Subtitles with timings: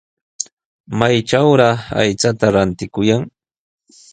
[0.99, 3.23] ¿Maytrawraq aychata rantikuyan?